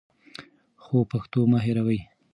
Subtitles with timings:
[0.83, 1.99] خو پښتو مه هېروئ.